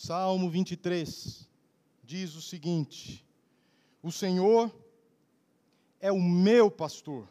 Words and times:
Salmo 0.00 0.48
23 0.48 1.48
diz 2.04 2.36
o 2.36 2.40
seguinte: 2.40 3.26
O 4.00 4.12
Senhor 4.12 4.72
é 5.98 6.12
o 6.12 6.20
meu 6.20 6.70
pastor, 6.70 7.28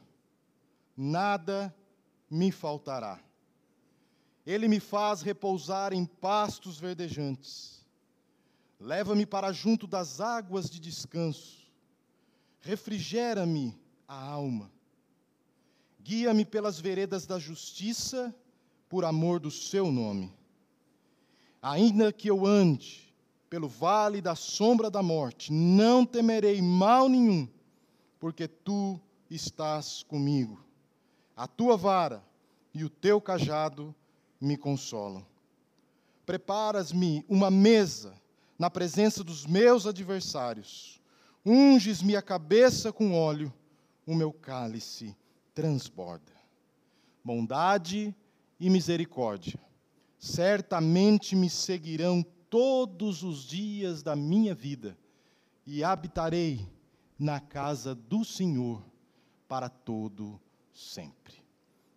nada 0.96 1.74
me 2.30 2.52
faltará. 2.52 3.22
Ele 4.46 4.68
me 4.68 4.82
faz 4.82 5.22
repousar 5.22 5.94
em 5.94 6.06
pastos 6.06 6.78
verdejantes. 6.78 7.88
Leva-me 8.82 9.26
para 9.26 9.54
junto 9.54 9.88
das 9.88 10.20
águas 10.20 10.70
de 10.70 10.78
descanso. 10.78 11.72
Refrigera-me 12.60 13.80
a 14.06 14.22
alma. 14.22 14.70
Guia-me 16.02 16.44
pelas 16.44 16.82
veredas 16.82 17.26
da 17.26 17.40
justiça, 17.40 18.36
por 18.90 19.06
amor 19.06 19.40
do 19.40 19.50
seu 19.50 19.90
nome. 19.90 20.37
Ainda 21.62 22.14
que 22.14 22.30
eu 22.30 22.46
ande 22.46 23.14
pelo 23.50 23.68
vale 23.68 24.22
da 24.22 24.36
sombra 24.36 24.90
da 24.90 25.02
morte, 25.02 25.52
não 25.52 26.06
temerei 26.06 26.62
mal 26.62 27.08
nenhum, 27.08 27.48
porque 28.20 28.48
tu 28.48 29.00
estás 29.30 30.04
comigo. 30.04 30.64
A 31.36 31.48
tua 31.48 31.78
vara 31.78 32.24
e 32.74 32.84
o 32.84 32.90
teu 32.90 33.22
cajado 33.22 33.96
me 34.40 34.58
consolam. 34.58 35.26
Preparas-me 36.26 37.26
uma 37.28 37.50
mesa 37.50 38.14
na 38.60 38.70
presença 38.70 39.24
dos 39.24 39.46
meus 39.46 39.88
adversários. 39.88 41.02
Unges-me 41.46 42.16
a 42.16 42.22
cabeça 42.22 42.92
com 42.92 43.14
óleo, 43.14 43.54
o 44.06 44.14
meu 44.14 44.34
cálice 44.34 45.16
transborda. 45.54 46.34
Bondade 47.24 48.14
e 48.60 48.70
misericórdia 48.70 49.67
certamente 50.18 51.36
me 51.36 51.50
seguirão 51.50 52.26
todos 52.50 53.24
os 53.24 53.44
dias 53.44 54.02
da 54.02 54.16
minha 54.16 54.56
vida 54.56 54.98
e 55.66 55.84
habitarei 55.84 56.68
na 57.20 57.40
casa 57.40 57.94
do 57.94 58.24
Senhor 58.24 58.84
para 59.48 59.70
todo 59.70 60.40
sempre. 60.74 61.36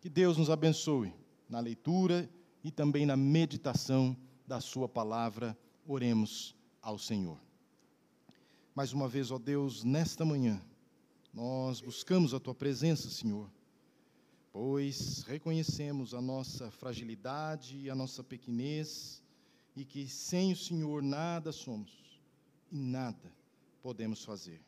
Que 0.01 0.09
Deus 0.09 0.37
nos 0.37 0.51
abençoe 0.51 1.13
na 1.49 1.61
leitura 1.61 2.29
e 2.65 2.71
também 2.71 3.07
na 3.07 3.17
meditação 3.17 4.17
da 4.47 4.61
sua 4.61 4.89
palavra. 4.89 5.57
Oremos 5.87 6.55
ao 6.81 6.99
Senhor. 6.99 7.39
Mais 8.75 8.93
uma 8.93 9.09
vez, 9.09 9.31
ó 9.31 9.39
Deus, 9.39 9.85
nesta 9.85 10.25
manhã, 10.25 10.61
nós 11.33 11.81
buscamos 11.81 12.33
a 12.33 12.41
tua 12.41 12.55
presença, 12.55 13.09
Senhor 13.11 13.51
pois 14.53 15.23
reconhecemos 15.23 16.13
a 16.15 16.21
nossa 16.21 16.71
fragilidade 16.71 17.79
e 17.79 17.91
a 17.91 17.95
nossa 17.95 18.23
pequenez 18.23 19.23
e 19.77 19.85
que 19.85 20.09
sem 20.09 20.53
o 20.53 20.57
Senhor 20.57 21.03
nada 21.03 21.53
somos 21.53 22.21
e 22.71 22.77
nada 22.77 23.33
podemos 23.83 24.25
fazer. 24.25 24.61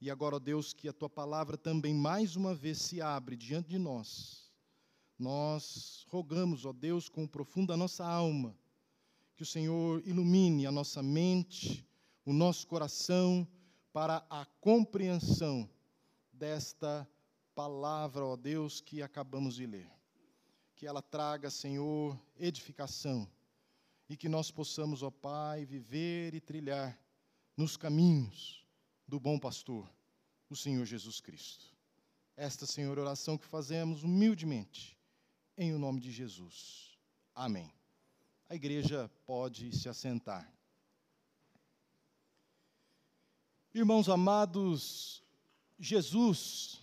E 0.00 0.10
agora, 0.10 0.36
ó 0.36 0.38
Deus, 0.38 0.72
que 0.72 0.88
a 0.88 0.92
tua 0.92 1.08
palavra 1.08 1.56
também 1.56 1.94
mais 1.94 2.34
uma 2.34 2.54
vez 2.54 2.78
se 2.78 3.00
abre 3.00 3.36
diante 3.36 3.68
de 3.68 3.78
nós. 3.78 4.50
Nós 5.18 6.04
rogamos, 6.08 6.64
ó 6.64 6.72
Deus, 6.72 7.08
com 7.08 7.24
o 7.24 7.28
profundo 7.28 7.68
da 7.68 7.76
nossa 7.76 8.04
alma, 8.04 8.56
que 9.36 9.42
o 9.42 9.46
Senhor 9.46 10.02
ilumine 10.04 10.66
a 10.66 10.72
nossa 10.72 11.02
mente, 11.02 11.86
o 12.24 12.32
nosso 12.32 12.66
coração, 12.66 13.46
para 13.92 14.26
a 14.28 14.44
compreensão 14.60 15.68
desta 16.32 16.88
palavra, 16.98 17.21
ó 17.56 18.36
Deus, 18.36 18.80
que 18.80 19.02
acabamos 19.02 19.54
de 19.54 19.66
ler. 19.66 19.90
Que 20.74 20.86
ela 20.86 21.02
traga, 21.02 21.50
Senhor, 21.50 22.18
edificação 22.36 23.28
e 24.08 24.16
que 24.16 24.28
nós 24.28 24.50
possamos, 24.50 25.02
ó 25.02 25.10
Pai, 25.10 25.64
viver 25.64 26.34
e 26.34 26.40
trilhar 26.40 26.98
nos 27.56 27.76
caminhos 27.76 28.66
do 29.06 29.20
bom 29.20 29.38
pastor, 29.38 29.88
o 30.50 30.56
Senhor 30.56 30.84
Jesus 30.84 31.20
Cristo. 31.20 31.66
Esta, 32.36 32.66
Senhor, 32.66 32.98
oração 32.98 33.38
que 33.38 33.46
fazemos 33.46 34.02
humildemente, 34.02 34.98
em 35.56 35.72
o 35.72 35.78
nome 35.78 36.00
de 36.00 36.10
Jesus. 36.10 36.98
Amém. 37.34 37.72
A 38.48 38.54
igreja 38.54 39.10
pode 39.24 39.74
se 39.76 39.88
assentar. 39.88 40.52
Irmãos 43.74 44.08
amados, 44.08 45.22
Jesus 45.78 46.81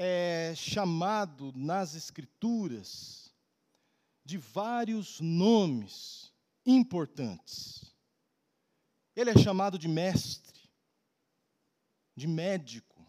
é 0.00 0.54
chamado 0.54 1.52
nas 1.56 1.96
Escrituras 1.96 3.34
de 4.24 4.38
vários 4.38 5.18
nomes 5.18 6.32
importantes. 6.64 7.92
Ele 9.16 9.30
é 9.30 9.36
chamado 9.36 9.76
de 9.76 9.88
mestre, 9.88 10.70
de 12.14 12.28
médico, 12.28 13.04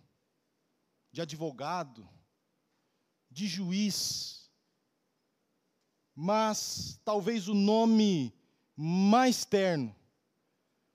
de 1.12 1.22
advogado, 1.22 2.10
de 3.30 3.48
juiz. 3.48 4.50
Mas 6.16 7.00
talvez 7.06 7.48
o 7.48 7.54
nome 7.54 8.34
mais 8.76 9.46
terno, 9.46 9.96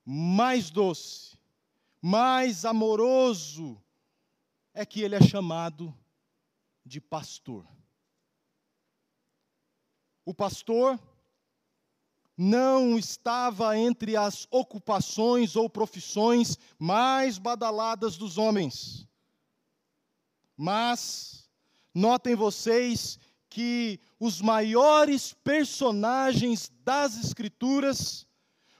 mais 0.04 0.70
doce, 0.70 1.38
mais 2.02 2.64
amoroso 2.64 3.80
é 4.74 4.84
que 4.84 5.00
ele 5.00 5.14
é 5.14 5.22
chamado 5.22 5.96
de 6.84 7.00
pastor. 7.00 7.64
O 10.24 10.34
pastor 10.34 10.98
não 12.36 12.98
estava 12.98 13.78
entre 13.78 14.16
as 14.16 14.48
ocupações 14.50 15.54
ou 15.54 15.70
profissões 15.70 16.58
mais 16.78 17.38
badaladas 17.38 18.16
dos 18.16 18.36
homens. 18.36 19.06
Mas, 20.56 21.48
notem 21.94 22.34
vocês 22.34 23.18
que 23.48 24.00
os 24.18 24.40
maiores 24.40 25.32
personagens 25.32 26.72
das 26.82 27.16
Escrituras 27.16 28.26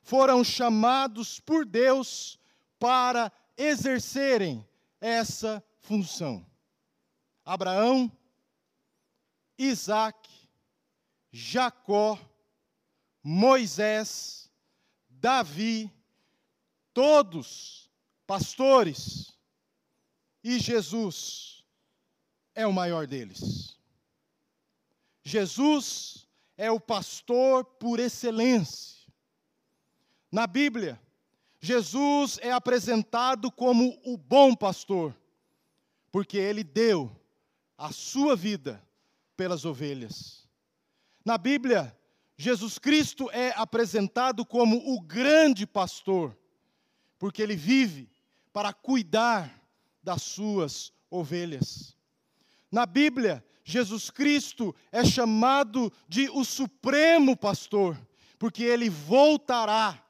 foram 0.03 0.43
chamados 0.43 1.39
por 1.39 1.65
Deus 1.65 2.39
para 2.79 3.31
exercerem 3.57 4.67
essa 5.01 5.63
função. 5.85 6.45
Abraão, 7.45 8.11
Isaac, 9.59 10.29
Jacó, 11.31 12.19
Moisés, 13.23 14.51
Davi, 15.09 15.93
todos 16.93 17.91
pastores, 18.27 19.37
e 20.43 20.59
Jesus 20.59 21.65
é 22.55 22.67
o 22.67 22.73
maior 22.73 23.07
deles. 23.07 23.79
Jesus 25.23 26.27
é 26.57 26.71
o 26.71 26.81
pastor 26.81 27.65
por 27.65 28.01
excelência. 28.01 29.13
Na 30.31 30.47
Bíblia, 30.47 31.01
Jesus 31.61 32.39
é 32.43 32.53
apresentado 32.53 33.51
como 33.51 33.99
o 34.05 34.17
bom 34.17 34.55
pastor 34.55 35.15
porque 36.15 36.39
ele 36.39 36.63
deu 36.63 37.11
a 37.77 37.91
sua 37.91 38.37
vida 38.37 38.81
pelas 39.37 39.65
ovelhas. 39.65 40.49
Na 41.25 41.37
Bíblia, 41.37 41.93
Jesus 42.37 42.79
Cristo 42.79 43.29
é 43.33 43.53
apresentado 43.57 44.47
como 44.47 44.77
o 44.95 45.01
grande 45.01 45.67
pastor, 45.67 46.39
porque 47.19 47.43
ele 47.43 47.57
vive 47.57 48.09
para 48.53 48.73
cuidar 48.73 49.61
das 50.05 50.23
suas 50.23 50.93
ovelhas. 51.11 51.97
Na 52.71 52.87
Bíblia, 52.87 53.45
Jesus 53.65 54.09
Cristo 54.09 54.73
é 54.93 55.05
chamado 55.05 55.93
de 56.09 56.31
o 56.31 56.45
supremo 56.45 57.37
pastor, 57.37 58.01
porque 58.39 58.63
ele 58.63 58.89
voltará 58.89 60.01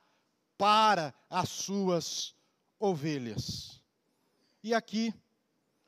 para 0.59 1.15
as 1.31 1.49
suas 1.49 2.35
ovelhas. 2.79 3.83
E 4.63 4.75
aqui, 4.75 5.15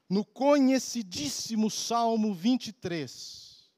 no 0.09 0.25
conhecidíssimo 0.25 1.71
Salmo 1.71 2.33
23, 2.33 3.71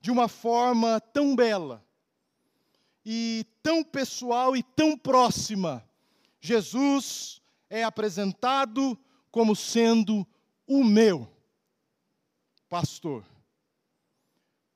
de 0.00 0.10
uma 0.10 0.28
forma 0.28 1.00
tão 1.00 1.36
bela 1.36 1.84
e 3.04 3.46
tão 3.62 3.84
pessoal 3.84 4.56
e 4.56 4.62
tão 4.62 4.98
próxima, 4.98 5.88
Jesus 6.40 7.40
é 7.70 7.84
apresentado 7.84 8.98
como 9.30 9.54
sendo 9.54 10.26
o 10.66 10.82
meu 10.82 11.30
pastor, 12.68 13.24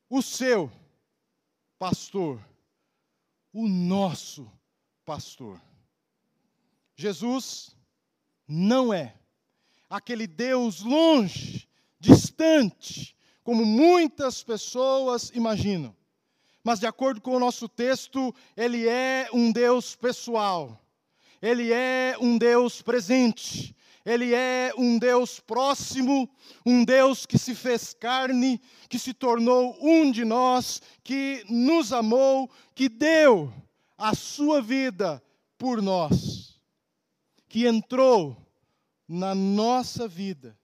o 0.08 0.22
seu 0.22 0.70
pastor, 1.78 2.40
o 3.52 3.67
nosso 3.67 4.50
pastor. 5.05 5.61
Jesus 6.94 7.76
não 8.46 8.93
é 8.93 9.19
aquele 9.91 10.29
Deus 10.29 10.81
longe, 10.83 11.69
distante, 11.99 13.17
como 13.43 13.67
muitas 13.67 14.43
pessoas 14.43 15.31
imaginam. 15.35 15.95
mas 16.63 16.79
de 16.79 16.87
acordo 16.87 17.21
com 17.21 17.35
o 17.35 17.41
nosso 17.41 17.69
texto, 17.69 18.35
ele 18.57 18.87
é 18.87 19.29
um 19.33 19.51
Deus 19.51 19.97
pessoal. 19.97 20.79
Ele 21.41 21.73
é 21.73 22.15
um 22.21 22.37
Deus 22.37 22.83
presente. 22.83 23.75
Ele 24.05 24.35
é 24.35 24.73
um 24.77 24.99
Deus 24.99 25.41
próximo, 25.41 26.29
um 26.65 26.85
Deus 26.85 27.27
que 27.27 27.39
se 27.39 27.55
fez 27.55 27.95
carne, 27.95 28.61
que 28.89 28.99
se 28.99 29.13
tornou 29.13 29.77
um 29.81 30.11
de 30.11 30.25
nós, 30.25 30.81
que 31.03 31.45
nos 31.49 31.93
amou, 31.93 32.51
que 32.75 32.89
deu 32.89 33.53
a 33.97 34.15
sua 34.15 34.63
vida 34.63 35.23
por 35.59 35.83
nós, 35.83 36.59
que 37.49 37.67
entrou 37.67 38.37
na 39.12 39.35
nossa 39.35 40.07
vida, 40.07 40.57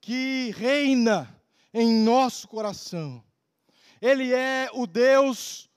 que 0.00 0.54
reina 0.56 1.28
em 1.74 1.92
nosso 2.04 2.46
coração. 2.46 3.24
Ele 4.00 4.32
é 4.32 4.70
o 4.72 4.86
Deus 4.86 5.68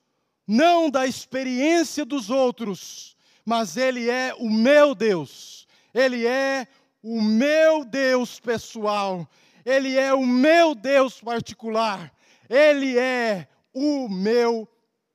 não 0.45 0.87
da 0.87 1.07
experiência 1.07 2.05
dos 2.05 2.29
outros, 2.29 3.17
mas 3.43 3.75
Ele 3.75 4.07
é 4.07 4.35
o 4.35 4.51
meu 4.51 4.93
Deus. 4.93 5.67
Ele 5.91 6.27
é 6.27 6.67
o 7.01 7.23
meu 7.23 7.83
Deus 7.83 8.39
pessoal. 8.39 9.27
Ele 9.65 9.97
é 9.97 10.13
o 10.13 10.23
meu 10.27 10.75
Deus 10.75 11.19
particular. 11.19 12.13
Ele 12.47 12.99
é 12.99 13.47
o 13.73 14.07
meu 14.07 14.69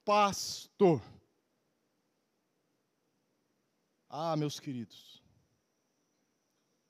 pastor. 0.04 1.00
Ah, 4.08 4.36
meus 4.36 4.58
queridos, 4.58 5.13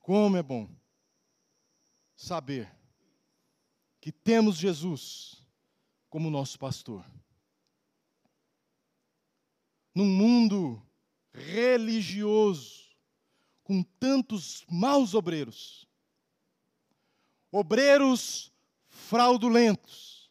como 0.05 0.37
é 0.37 0.43
bom 0.43 0.69
saber 2.15 2.71
que 4.03 4.13
temos 4.13 4.59
Jesus 4.59 5.43
como 6.11 6.29
nosso 6.29 6.59
pastor. 6.59 7.03
Num 9.95 10.05
mundo 10.05 10.87
religioso, 11.33 12.95
com 13.63 13.83
tantos 13.83 14.67
maus 14.69 15.15
obreiros, 15.15 15.89
obreiros 17.51 18.53
fraudulentos, 18.87 20.31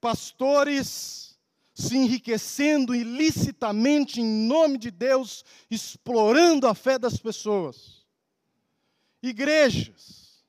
pastores 0.00 1.38
se 1.72 1.96
enriquecendo 1.96 2.96
ilicitamente 2.96 4.20
em 4.20 4.48
nome 4.48 4.76
de 4.76 4.90
Deus, 4.90 5.44
explorando 5.70 6.66
a 6.66 6.74
fé 6.74 6.98
das 6.98 7.16
pessoas, 7.16 7.95
igrejas 9.28 10.44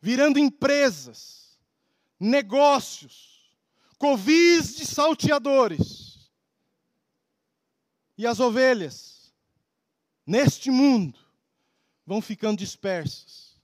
virando 0.00 0.38
empresas, 0.38 1.58
negócios, 2.20 3.50
covis 3.98 4.76
de 4.76 4.86
salteadores, 4.86 6.30
e 8.16 8.26
as 8.26 8.38
ovelhas 8.38 9.34
neste 10.24 10.70
mundo, 10.70 11.18
vão 12.06 12.22
ficando 12.22 12.58
dispersas, 12.58 13.60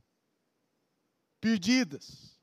perdidas, 1.40 2.38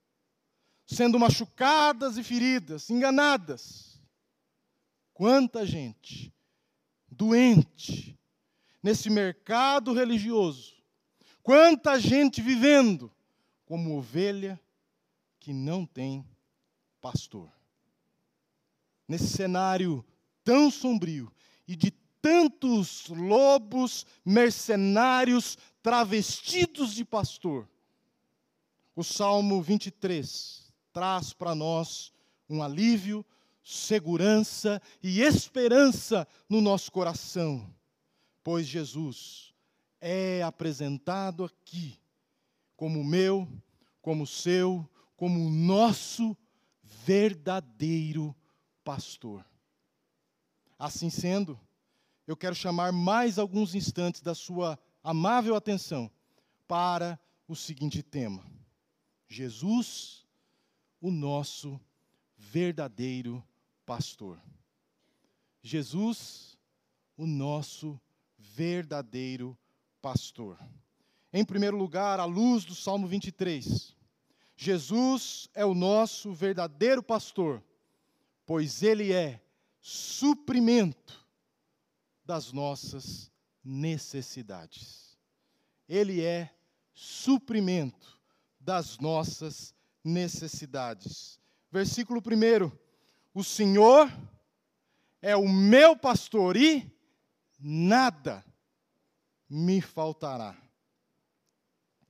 sendo 0.86 1.19
machucadas 1.19 2.18
e 2.18 2.24
feridas, 2.24 2.90
enganadas. 2.90 4.01
Quanta 5.13 5.66
gente 5.66 6.34
doente 7.10 8.18
nesse 8.81 9.10
mercado 9.10 9.94
religioso, 9.94 10.78
quanta 11.44 12.00
gente 12.00 12.41
vivendo 12.41 13.12
como 13.65 13.97
ovelha 13.97 14.59
que 15.39 15.53
não 15.53 15.86
tem 15.86 16.25
pastor. 17.01 17.50
Nesse 19.07 19.27
cenário 19.27 20.06
tão 20.44 20.69
sombrio 20.69 21.31
e 21.68 21.75
de 21.75 21.91
tantos 22.21 23.07
lobos 23.09 24.06
mercenários 24.25 25.57
travestidos 25.81 26.94
de 26.94 27.06
pastor. 27.06 27.68
O 28.95 29.03
Salmo 29.03 29.62
23 29.62 30.74
traz 30.91 31.31
para 31.31 31.56
nós 31.56 32.12
um 32.50 32.62
alívio, 32.62 33.25
segurança 33.63 34.81
e 35.01 35.21
esperança 35.21 36.27
no 36.50 36.59
nosso 36.59 36.91
coração, 36.91 37.74
pois 38.44 38.68
Jesus 38.68 39.49
é 40.01 40.42
apresentado 40.44 41.44
aqui 41.44 42.00
como 42.75 43.04
meu, 43.04 43.48
como 44.01 44.25
seu, 44.25 44.90
como 45.16 45.50
nosso 45.50 46.36
verdadeiro 46.81 48.36
pastor. 48.84 49.46
Assim 50.78 51.10
sendo, 51.10 51.60
eu 52.25 52.38
quero 52.38 52.56
chamar 52.56 52.94
mais 52.94 53.38
alguns 53.38 53.75
instantes 53.75 54.22
da 54.22 54.34
sua 54.34 54.80
amável 55.04 55.56
atenção 55.56 56.10
para 56.68 57.19
o 57.48 57.56
seguinte 57.56 58.01
tema: 58.01 58.46
Jesus, 59.28 60.25
o 61.01 61.12
nosso 61.12 61.80
verdadeiro 62.38 63.44
pastor. 63.86 64.42
Jesus, 65.62 66.57
o 67.18 67.28
nosso 67.28 68.00
verdadeiro 68.38 69.50
pastor. 69.50 69.69
Em 71.31 71.44
primeiro 71.46 71.78
lugar, 71.78 72.19
à 72.19 72.25
luz 72.25 72.66
do 72.66 72.74
Salmo 72.74 73.07
23, 73.07 73.96
Jesus 74.56 75.50
é 75.54 75.66
o 75.66 75.74
nosso 75.74 76.34
verdadeiro 76.34 77.04
pastor, 77.04 77.63
pois 78.46 78.81
ele 78.81 79.13
é 79.13 79.42
suprimento 79.80 81.25
das 82.25 82.51
nossas 82.51 83.31
necessidades. 83.63 85.18
Ele 85.88 86.24
é 86.24 86.54
suprimento 86.94 88.19
das 88.60 89.00
nossas 89.00 89.74
necessidades. 90.04 91.40
Versículo 91.72 92.22
1: 92.22 92.72
O 93.34 93.44
Senhor 93.44 94.12
é 95.22 95.36
o 95.36 95.48
meu 95.48 95.96
pastor 95.96 96.56
e 96.57 96.92
nada 97.60 98.46
me 99.50 99.81
faltará. 99.81 100.56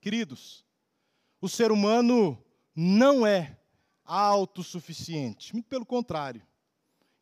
Queridos, 0.00 0.64
o 1.40 1.48
ser 1.48 1.72
humano 1.72 2.42
não 2.74 3.26
é 3.26 3.58
autossuficiente, 4.04 5.52
muito 5.52 5.68
pelo 5.68 5.86
contrário. 5.86 6.46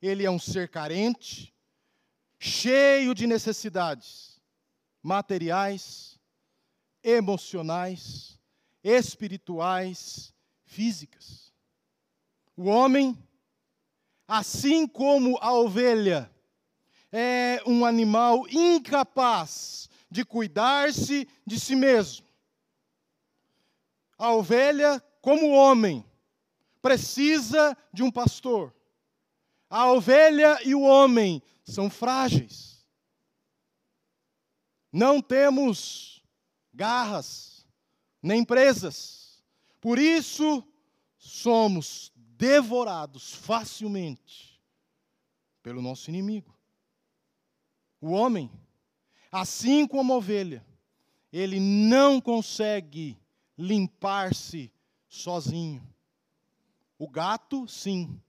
Ele 0.03 0.25
é 0.25 0.31
um 0.31 0.38
ser 0.38 0.69
carente, 0.69 1.55
cheio 2.38 3.15
de 3.15 3.27
necessidades 3.27 4.41
materiais, 5.03 6.19
emocionais, 7.03 8.39
espirituais, 8.82 10.34
físicas. 10.65 11.53
O 12.56 12.65
homem, 12.65 13.17
assim 14.27 14.87
como 14.87 15.39
a 15.41 15.53
ovelha, 15.53 16.31
é 17.10 17.63
um 17.67 17.87
animal 17.87 18.46
incapaz 18.48 19.89
de 20.10 20.24
cuidar-se 20.24 21.29
de 21.46 21.58
si 21.58 21.77
mesmo. 21.77 22.27
A 24.17 24.32
ovelha, 24.32 25.00
como 25.20 25.50
homem, 25.50 26.05
precisa 26.81 27.77
de 27.93 28.03
um 28.03 28.10
pastor. 28.10 28.74
A 29.70 29.91
ovelha 29.93 30.58
e 30.65 30.74
o 30.74 30.81
homem 30.81 31.43
são 31.62 31.91
frágeis. 31.91 32.86
Não 34.91 35.20
temos 35.20 36.22
garras, 36.72 37.67
nem 38.22 38.44
presas. 38.44 39.44
Por 39.81 39.98
isso, 39.98 40.67
somos 41.19 42.10
devorados 42.17 43.34
facilmente 43.34 44.58
pelo 45.62 45.82
nosso 45.82 46.08
inimigo. 46.08 46.58
O 48.00 48.10
homem, 48.10 48.50
assim 49.31 49.87
como 49.87 50.13
a 50.13 50.17
ovelha, 50.17 50.65
ele 51.32 51.61
não 51.61 52.20
consegue 52.20 53.17
limpar-se 53.56 54.73
sozinho. 55.08 55.82
O 56.99 57.08
gato, 57.08 57.67
sim, 57.69 58.20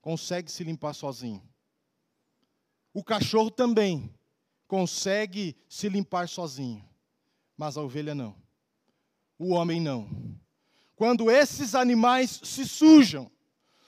consegue 0.00 0.50
se 0.50 0.64
limpar 0.64 0.94
sozinho. 0.94 1.42
O 2.92 3.02
cachorro 3.02 3.50
também 3.50 4.12
consegue 4.66 5.56
se 5.68 5.88
limpar 5.88 6.28
sozinho, 6.28 6.84
mas 7.56 7.76
a 7.76 7.82
ovelha 7.82 8.14
não. 8.14 8.36
O 9.38 9.52
homem 9.54 9.80
não. 9.80 10.08
Quando 10.94 11.30
esses 11.30 11.74
animais 11.74 12.40
se 12.44 12.66
sujam, 12.68 13.30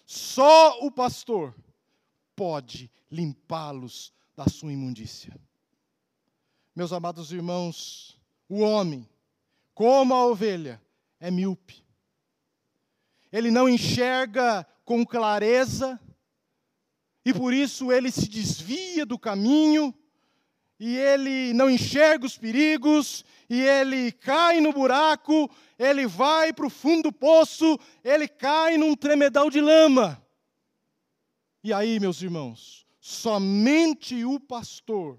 só 0.06 0.80
o 0.84 0.90
pastor 0.90 1.54
pode 2.34 2.90
limpá-los 3.10 4.12
da 4.36 4.48
sua 4.48 4.72
imundícia. 4.72 5.38
Meus 6.74 6.92
amados 6.92 7.32
irmãos, 7.32 8.18
o 8.48 8.60
homem, 8.60 9.08
como 9.74 10.14
a 10.14 10.26
ovelha, 10.26 10.82
é 11.20 11.30
míope. 11.30 11.84
Ele 13.32 13.50
não 13.50 13.68
enxerga 13.68 14.66
com 14.84 15.04
clareza 15.04 16.00
e 17.24 17.32
por 17.32 17.54
isso 17.54 17.90
ele 17.90 18.10
se 18.10 18.28
desvia 18.28 19.06
do 19.06 19.18
caminho, 19.18 19.94
e 20.78 20.96
ele 20.96 21.54
não 21.54 21.70
enxerga 21.70 22.26
os 22.26 22.36
perigos, 22.36 23.24
e 23.48 23.62
ele 23.62 24.12
cai 24.12 24.60
no 24.60 24.72
buraco, 24.72 25.50
ele 25.78 26.06
vai 26.06 26.52
para 26.52 26.66
o 26.66 26.70
fundo 26.70 27.04
do 27.04 27.12
poço, 27.12 27.78
ele 28.02 28.28
cai 28.28 28.76
num 28.76 28.94
tremedal 28.94 29.48
de 29.48 29.60
lama. 29.60 30.22
E 31.62 31.72
aí, 31.72 31.98
meus 31.98 32.20
irmãos, 32.20 32.86
somente 33.00 34.22
o 34.22 34.38
pastor, 34.38 35.18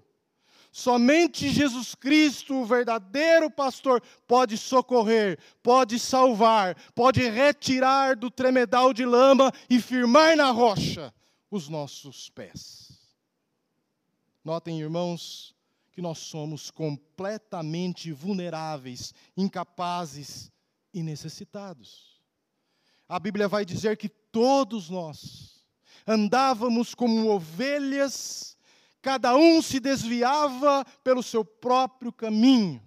somente 0.76 1.48
Jesus 1.48 1.94
Cristo, 1.94 2.54
o 2.56 2.66
verdadeiro 2.66 3.50
pastor, 3.50 4.02
pode 4.28 4.58
socorrer, 4.58 5.38
pode 5.62 5.98
salvar, 5.98 6.76
pode 6.92 7.26
retirar 7.30 8.14
do 8.14 8.30
tremedal 8.30 8.92
de 8.92 9.06
lama 9.06 9.50
e 9.70 9.80
firmar 9.80 10.36
na 10.36 10.50
rocha 10.50 11.14
os 11.50 11.70
nossos 11.70 12.28
pés. 12.28 12.92
Notem, 14.44 14.78
irmãos, 14.78 15.56
que 15.92 16.02
nós 16.02 16.18
somos 16.18 16.70
completamente 16.70 18.12
vulneráveis, 18.12 19.14
incapazes 19.34 20.52
e 20.92 21.02
necessitados. 21.02 22.20
A 23.08 23.18
Bíblia 23.18 23.48
vai 23.48 23.64
dizer 23.64 23.96
que 23.96 24.10
todos 24.10 24.90
nós 24.90 25.64
andávamos 26.06 26.94
como 26.94 27.30
ovelhas, 27.30 28.55
cada 29.06 29.36
um 29.36 29.62
se 29.62 29.78
desviava 29.78 30.84
pelo 31.04 31.22
seu 31.22 31.44
próprio 31.44 32.12
caminho. 32.12 32.82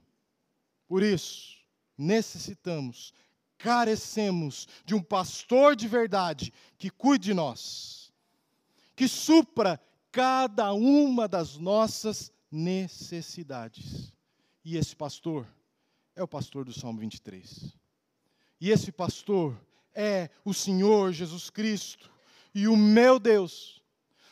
Por 0.85 1.01
isso, 1.01 1.59
necessitamos, 1.97 3.13
carecemos 3.57 4.67
de 4.83 4.93
um 4.93 5.01
pastor 5.01 5.77
de 5.77 5.87
verdade 5.87 6.51
que 6.77 6.89
cuide 6.89 7.29
de 7.29 7.33
nós, 7.33 8.11
que 8.97 9.07
supra 9.07 9.79
cada 10.11 10.73
uma 10.73 11.25
das 11.25 11.55
nossas 11.55 12.33
necessidades. 12.51 14.11
E 14.65 14.75
esse 14.75 14.97
pastor 14.97 15.47
é 16.17 16.21
o 16.21 16.27
pastor 16.27 16.65
do 16.65 16.73
Salmo 16.73 16.99
23. 16.99 17.77
E 18.59 18.71
esse 18.71 18.91
pastor 18.91 19.57
é 19.95 20.29
o 20.43 20.53
Senhor 20.53 21.13
Jesus 21.13 21.49
Cristo. 21.49 22.11
E 22.53 22.67
o 22.67 22.75
meu 22.75 23.19
Deus, 23.19 23.78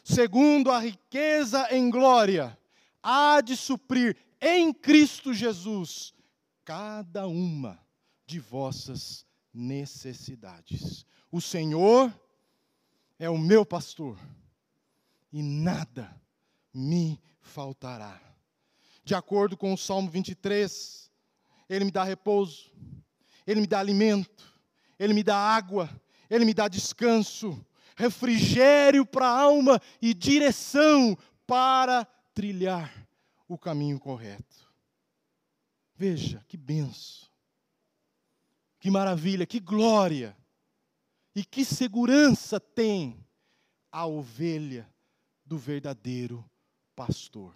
segundo 0.07 0.71
a 0.71 0.79
riqueza 0.79 1.67
em 1.69 1.89
glória, 1.89 2.57
há 3.03 3.41
de 3.41 3.57
suprir 3.57 4.15
em 4.39 4.73
Cristo 4.73 5.33
Jesus 5.33 6.13
cada 6.63 7.27
uma 7.27 7.77
de 8.25 8.39
vossas 8.39 9.25
necessidades. 9.53 11.05
O 11.29 11.41
Senhor 11.41 12.13
é 13.19 13.29
o 13.29 13.37
meu 13.37 13.65
pastor 13.65 14.17
e 15.31 15.43
nada 15.43 16.09
me 16.73 17.19
faltará. 17.41 18.21
De 19.03 19.13
acordo 19.13 19.57
com 19.57 19.73
o 19.73 19.77
Salmo 19.77 20.09
23, 20.09 21.11
Ele 21.69 21.83
me 21.83 21.91
dá 21.91 22.05
repouso, 22.05 22.71
Ele 23.45 23.59
me 23.59 23.67
dá 23.67 23.79
alimento, 23.79 24.53
Ele 24.97 25.13
me 25.13 25.23
dá 25.23 25.35
água, 25.35 25.89
Ele 26.29 26.45
me 26.45 26.53
dá 26.53 26.69
descanso, 26.69 27.61
refrigério 27.97 29.03
para 29.03 29.27
a 29.27 29.41
alma 29.41 29.81
e 29.99 30.13
direção 30.13 31.17
para 31.47 32.05
trilhar 32.31 32.93
o 33.47 33.57
caminho 33.57 33.99
correto. 33.99 34.71
Veja 35.95 36.45
que 36.47 36.55
benção, 36.55 37.27
que 38.79 38.91
maravilha, 38.91 39.47
que 39.47 39.59
glória 39.59 40.37
e 41.33 41.43
que 41.43 41.65
segurança 41.65 42.59
tem 42.59 43.25
a 43.91 44.05
ovelha 44.05 44.87
do 45.43 45.57
verdadeiro 45.57 46.47
pastor. 46.95 47.55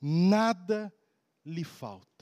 Nada 0.00 0.90
lhe 1.44 1.64
falta. 1.64 2.15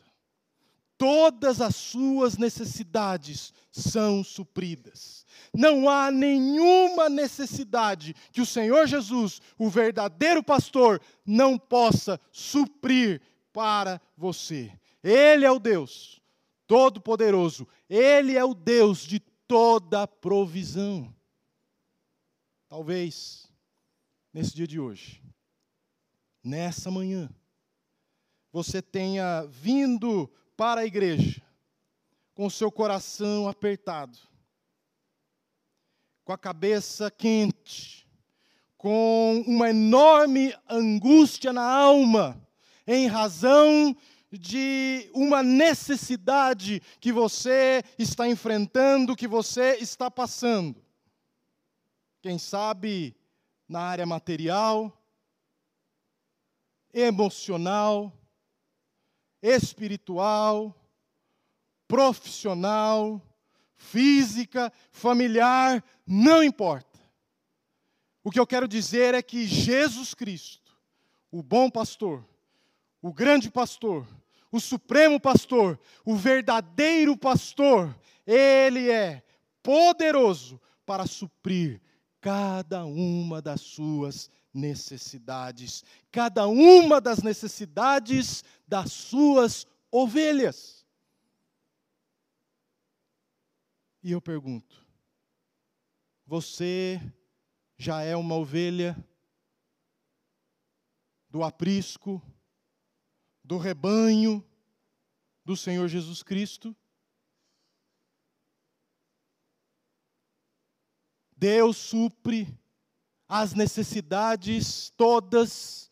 Todas 1.04 1.61
as 1.61 1.76
suas 1.76 2.38
necessidades 2.38 3.52
são 3.70 4.25
supridas. 4.25 5.26
Não 5.52 5.87
há 5.87 6.11
nenhuma 6.11 7.11
necessidade 7.11 8.14
que 8.32 8.40
o 8.40 8.46
Senhor 8.46 8.87
Jesus, 8.87 9.38
o 9.58 9.68
verdadeiro 9.68 10.42
pastor, 10.42 10.99
não 11.26 11.58
possa 11.58 12.18
suprir 12.32 13.20
para 13.52 14.00
você. 14.16 14.73
Ele 15.02 15.44
é 15.44 15.50
o 15.50 15.58
Deus 15.58 16.23
Todo-Poderoso, 16.66 17.68
Ele 17.87 18.34
é 18.34 18.42
o 18.42 18.54
Deus 18.54 19.00
de 19.00 19.20
toda 19.46 20.08
provisão. 20.08 21.14
Talvez, 22.66 23.46
nesse 24.32 24.54
dia 24.54 24.66
de 24.66 24.80
hoje, 24.80 25.23
nessa 26.42 26.90
manhã, 26.90 27.28
você 28.50 28.80
tenha 28.80 29.44
vindo 29.50 30.32
para 30.56 30.82
a 30.82 30.87
igreja 30.87 31.42
com 32.34 32.46
o 32.46 32.50
seu 32.50 32.70
coração 32.70 33.49
apertado, 33.49 34.18
com 36.25 36.32
a 36.32 36.38
cabeça 36.38 37.11
quente, 37.11 38.08
com 38.76 39.42
uma 39.46 39.70
enorme 39.70 40.54
angústia 40.68 41.52
na 41.52 41.62
alma, 41.62 42.40
em 42.87 43.06
razão 43.06 43.96
de 44.30 45.08
uma 45.14 45.42
necessidade 45.42 46.82
que 47.00 47.12
você 47.12 47.82
está 47.99 48.28
enfrentando, 48.28 49.16
que 49.16 49.28
você 49.28 49.76
está 49.76 50.11
passando. 50.11 50.84
Quem 52.20 52.38
sabe 52.38 53.16
na 53.68 53.80
área 53.80 54.04
material, 54.04 54.92
emocional, 56.92 58.12
espiritual, 59.44 60.74
profissional, 61.86 63.20
física, 63.76 64.72
familiar, 64.90 65.84
não 66.06 66.42
importa. 66.42 66.98
O 68.22 68.30
que 68.30 68.40
eu 68.40 68.46
quero 68.46 68.66
dizer 68.66 69.12
é 69.12 69.20
que 69.20 69.46
Jesus 69.46 70.14
Cristo, 70.14 70.74
o 71.30 71.42
bom 71.42 71.68
pastor, 71.68 72.26
o 73.02 73.12
grande 73.12 73.50
pastor, 73.50 74.06
o 74.50 74.58
supremo 74.58 75.20
pastor, 75.20 75.78
o 76.06 76.16
verdadeiro 76.16 77.14
pastor, 77.14 77.94
ele 78.26 78.90
é 78.90 79.22
poderoso 79.62 80.58
para 80.86 81.06
suprir 81.06 81.82
cada 82.18 82.86
uma 82.86 83.42
das 83.42 83.60
suas 83.60 84.30
necessidades, 84.54 85.84
cada 86.12 86.46
uma 86.46 87.00
das 87.00 87.23
necessidades 87.23 88.44
das 88.66 88.92
suas 88.92 89.66
ovelhas. 89.90 90.87
E 94.02 94.12
eu 94.12 94.20
pergunto: 94.20 94.87
você 96.25 97.00
já 97.76 98.02
é 98.02 98.14
uma 98.14 98.37
ovelha 98.37 98.96
do 101.28 101.42
aprisco, 101.42 102.23
do 103.42 103.58
rebanho 103.58 104.46
do 105.44 105.56
Senhor 105.56 105.88
Jesus 105.88 106.23
Cristo? 106.23 106.75
Deus 111.37 111.76
supre 111.76 112.56
as 113.28 113.54
necessidades 113.54 114.90
todas 114.90 115.90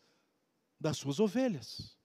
das 0.79 0.97
suas 0.97 1.19
ovelhas. 1.19 1.97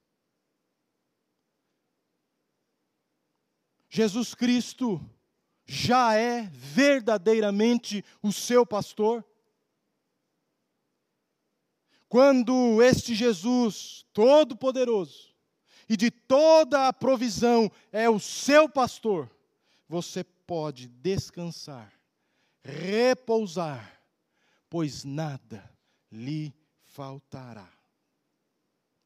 Jesus 3.89 4.35
Cristo 4.35 5.01
já 5.67 6.15
é 6.15 6.43
verdadeiramente 6.53 8.05
o 8.23 8.33
seu 8.33 8.65
pastor. 8.65 9.25
Quando 12.09 12.83
este 12.83 13.15
Jesus 13.15 14.07
Todo-Poderoso 14.13 15.35
e 15.89 15.97
de 15.97 16.11
toda 16.11 16.89
a 16.89 16.93
provisão 16.93 17.71
é 17.93 18.09
o 18.09 18.19
seu 18.19 18.69
pastor, 18.69 19.31
você 19.87 20.23
pode 20.23 20.89
descansar, 20.89 21.93
repousar 22.63 23.98
pois 24.69 25.05
nada 25.05 25.71
lhe 26.11 26.55
faltará. 26.85 27.69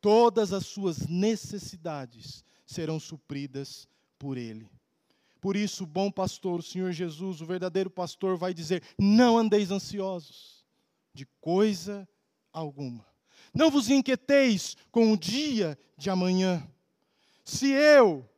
Todas 0.01 0.53
as 0.53 0.67
suas 0.67 1.07
necessidades 1.07 2.45
serão 2.67 2.99
supridas 2.99 3.89
por 4.19 4.37
ele. 4.37 4.69
Por 5.41 5.57
isso, 5.57 5.85
o 5.85 5.87
bom 5.87 6.11
pastor, 6.11 6.61
o 6.61 6.63
Senhor 6.63 6.93
Jesus, 6.93 7.41
o 7.41 7.47
verdadeiro 7.47 7.91
pastor, 7.91 8.37
vai 8.37 8.55
dizer: 8.55 8.83
Não 8.99 9.37
andeis 9.39 9.71
ansiosos 9.71 10.65
de 11.13 11.27
coisa 11.41 12.09
alguma. 12.53 13.07
Não 13.53 13.71
vos 13.71 13.91
inquieteis 13.91 14.77
com 14.91 15.13
o 15.13 15.17
dia 15.17 15.79
de 15.97 16.09
amanhã. 16.09 16.67
Se 17.45 17.71
eu 17.71 18.29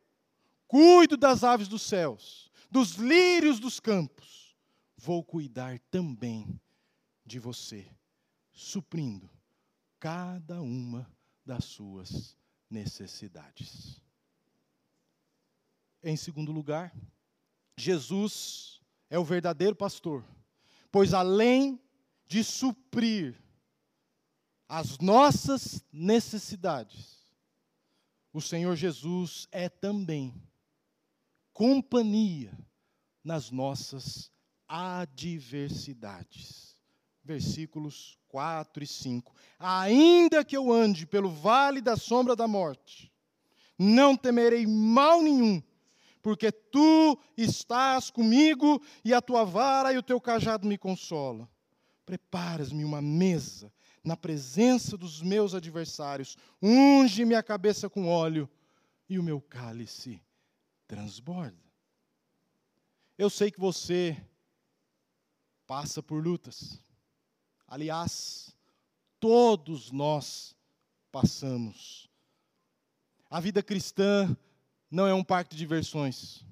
cuido 0.67 1.15
das 1.15 1.43
aves 1.43 1.67
dos 1.67 1.83
céus, 1.83 2.51
dos 2.69 2.95
lírios 2.95 3.59
dos 3.59 3.79
campos, 3.79 4.55
vou 4.97 5.23
cuidar 5.23 5.79
também 5.91 6.59
de 7.25 7.39
você. 7.39 7.89
suprindo 8.57 9.29
cada 9.99 10.61
uma 10.61 11.05
das 11.45 11.65
suas 11.65 12.37
necessidades. 12.69 14.01
Em 16.01 16.15
segundo 16.15 16.53
lugar, 16.53 16.95
Jesus 17.75 18.79
é 19.09 19.19
o 19.19 19.25
verdadeiro 19.25 19.75
pastor, 19.75 20.23
pois 20.89 21.13
além 21.13 21.77
de 22.25 22.45
suprir 22.45 23.37
as 24.69 24.97
nossas 24.99 25.83
necessidades, 25.91 27.29
o 28.31 28.41
Senhor 28.41 28.75
Jesus 28.75 29.49
é 29.51 29.67
também 29.67 30.33
companhia 31.53 32.57
nas 33.23 33.49
nossas 33.49 34.29
adversidades. 34.67 36.74
Versículos 37.25 38.19
4 38.29 38.83
e 38.83 38.87
5. 38.87 39.33
Ainda 39.57 40.45
que 40.45 40.55
eu 40.55 40.71
ande 40.71 41.07
pelo 41.07 41.29
vale 41.29 41.81
da 41.81 41.97
sombra 41.97 42.35
da 42.35 42.47
morte, 42.47 43.11
não 43.77 44.15
temerei 44.15 44.67
mal 44.67 45.23
nenhum, 45.23 45.61
porque 46.21 46.51
tu 46.51 47.19
estás 47.35 48.11
comigo 48.11 48.79
e 49.03 49.11
a 49.13 49.21
tua 49.21 49.43
vara 49.43 49.91
e 49.91 49.97
o 49.97 50.03
teu 50.03 50.21
cajado 50.21 50.67
me 50.67 50.77
consolam. 50.77 51.49
Preparas-me 52.05 52.85
uma 52.85 53.01
mesa 53.01 53.73
na 54.03 54.15
presença 54.15 54.95
dos 54.95 55.23
meus 55.23 55.55
adversários, 55.55 56.37
unge 56.61 57.25
minha 57.25 57.41
cabeça 57.41 57.89
com 57.89 58.07
óleo 58.07 58.47
e 59.09 59.17
o 59.17 59.23
meu 59.23 59.41
cálice 59.41 60.21
transborda. 60.87 61.57
Eu 63.17 63.29
sei 63.31 63.49
que 63.49 63.59
você 63.59 64.15
passa 65.65 66.03
por 66.03 66.23
lutas. 66.23 66.79
Aliás, 67.75 68.55
todos 69.19 69.91
nós 69.91 70.55
passamos. 71.11 72.09
A 73.29 73.41
vida 73.41 73.61
cristã 73.61 74.33
não 74.89 75.05
é 75.05 75.13
um 75.13 75.21
parque 75.21 75.49
de 75.49 75.57
diversões. 75.57 76.45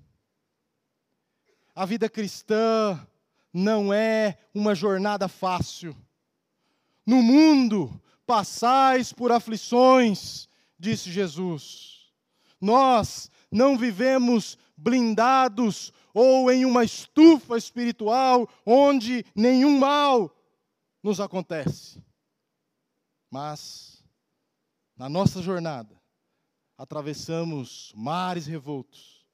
A 1.74 1.86
vida 1.86 2.10
cristã 2.10 3.08
não 3.54 3.94
é 3.94 4.38
uma 4.54 4.76
jornada 4.76 5.30
fácil. 5.30 5.96
No 7.06 7.24
mundo 7.24 8.02
passais 8.28 9.14
por 9.14 9.32
aflições, 9.32 10.50
disse 10.78 11.10
Jesus. 11.10 12.12
Nós 12.60 13.32
não 13.50 13.78
vivemos 13.78 14.58
blindados 14.76 15.94
ou 16.14 16.52
em 16.52 16.66
uma 16.66 16.84
estufa 16.84 17.58
espiritual 17.58 18.46
onde 18.66 19.26
nenhum 19.34 19.80
mal 19.80 20.30
nos 21.04 21.20
acontece. 21.20 22.02
Mas, 23.30 24.04
na 24.96 25.10
nossa 25.10 25.42
jornada, 25.42 26.02
atravessamos 26.78 27.92
mares 27.96 28.48
revoltos, 28.48 29.26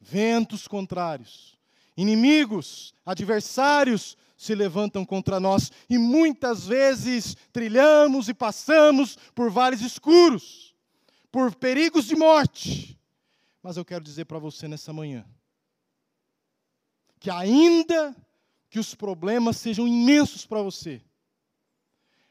ventos 0.00 0.66
contrários, 0.66 1.58
inimigos, 1.96 2.94
adversários 3.04 4.16
se 4.36 4.54
levantam 4.54 5.04
contra 5.04 5.38
nós 5.38 5.70
e 5.88 5.98
muitas 5.98 6.66
vezes 6.66 7.36
trilhamos 7.52 8.28
e 8.28 8.34
passamos 8.34 9.16
por 9.34 9.50
vales 9.50 9.80
escuros, 9.80 10.74
por 11.30 11.54
perigos 11.54 12.06
de 12.06 12.16
morte. 12.16 12.98
Mas 13.62 13.76
eu 13.76 13.84
quero 13.84 14.02
dizer 14.02 14.24
para 14.24 14.40
você 14.40 14.66
nessa 14.66 14.92
manhã 14.92 15.24
que 17.20 17.30
ainda 17.30 18.16
que 18.72 18.78
os 18.78 18.94
problemas 18.94 19.58
sejam 19.58 19.86
imensos 19.86 20.46
para 20.46 20.62
você, 20.62 21.02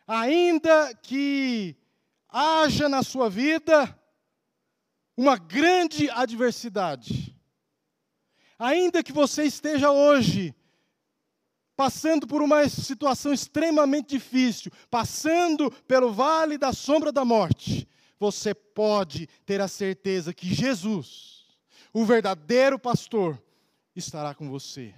ainda 0.07 0.91
que 0.95 1.75
haja 2.27 2.89
na 2.89 3.03
sua 3.03 3.29
vida 3.29 3.95
uma 5.15 5.37
grande 5.37 6.09
adversidade, 6.09 7.37
ainda 8.57 9.03
que 9.03 9.11
você 9.13 9.43
esteja 9.43 9.91
hoje 9.91 10.55
passando 11.75 12.25
por 12.25 12.41
uma 12.41 12.67
situação 12.67 13.31
extremamente 13.31 14.09
difícil, 14.09 14.71
passando 14.89 15.69
pelo 15.87 16.11
vale 16.11 16.57
da 16.57 16.73
sombra 16.73 17.11
da 17.11 17.23
morte, 17.23 17.87
você 18.19 18.55
pode 18.55 19.27
ter 19.45 19.61
a 19.61 19.67
certeza 19.67 20.33
que 20.33 20.51
Jesus, 20.51 21.45
o 21.93 22.03
verdadeiro 22.03 22.79
pastor, 22.79 23.39
estará 23.95 24.33
com 24.33 24.49
você, 24.49 24.91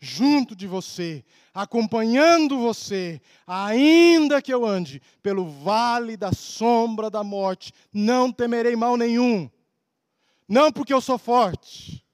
junto 0.00 0.54
de 0.54 0.66
você, 0.66 1.24
acompanhando 1.52 2.58
você, 2.58 3.20
ainda 3.46 4.40
que 4.40 4.52
eu 4.52 4.64
ande 4.64 5.02
pelo 5.22 5.48
vale 5.48 6.16
da 6.16 6.32
sombra 6.32 7.10
da 7.10 7.24
morte, 7.24 7.72
não 7.92 8.30
temerei 8.30 8.76
mal 8.76 8.96
nenhum. 8.96 9.50
Não 10.48 10.72
porque 10.72 10.94
eu 10.94 11.00
sou 11.00 11.18
forte, 11.18 12.04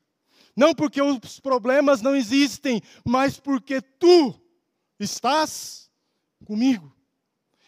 não 0.56 0.74
porque 0.74 1.00
os 1.00 1.38
problemas 1.40 2.00
não 2.00 2.16
existem, 2.16 2.80
mas 3.04 3.38
porque 3.38 3.80
tu 3.80 4.34
estás 4.98 5.90
comigo. 6.44 6.92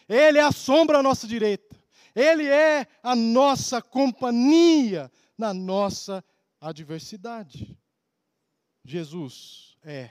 Ele 0.08 0.38
é 0.38 0.42
a 0.42 0.52
sombra 0.52 0.98
à 0.98 1.02
nossa 1.02 1.26
direita. 1.26 1.76
Ele 2.14 2.46
é 2.46 2.86
a 3.02 3.14
nossa 3.14 3.82
companhia 3.82 5.10
na 5.36 5.52
nossa 5.52 6.24
adversidade. 6.60 7.76
Jesus 8.84 9.65
é 9.86 10.10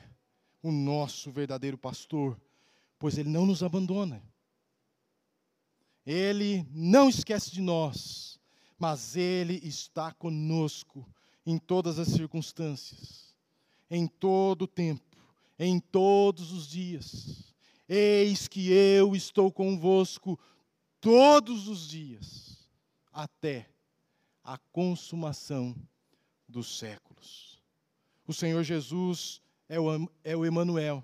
o 0.64 0.72
nosso 0.72 1.30
verdadeiro 1.30 1.78
pastor, 1.78 2.40
pois 2.98 3.18
ele 3.18 3.30
não 3.30 3.46
nos 3.46 3.62
abandona. 3.62 4.24
Ele 6.06 6.66
não 6.72 7.10
esquece 7.10 7.52
de 7.52 7.62
nós, 7.62 8.40
mas 8.80 9.16
ele 9.16 9.60
está 9.64 10.14
conosco 10.14 11.08
em 11.46 11.58
todas 11.58 12.00
as 12.00 12.08
circunstâncias, 12.08 13.36
em 13.90 14.08
todo 14.08 14.64
o 14.64 14.68
tempo, 14.68 15.18
em 15.60 15.80
todos 15.80 16.52
os 16.52 16.68
dias. 16.68 17.54
Eis 17.88 18.48
que 18.48 18.72
eu 18.72 19.16
estou 19.16 19.52
convosco 19.52 20.40
todos 21.02 21.68
os 21.68 21.88
dias, 21.88 22.66
até 23.12 23.70
a 24.44 24.58
consumação 24.58 25.76
dos 26.48 26.78
séculos. 26.78 27.62
O 28.28 28.34
Senhor 28.34 28.64
Jesus 28.64 29.42
é 29.68 29.80
o, 29.80 30.10
é 30.24 30.32
Emanuel. 30.32 31.04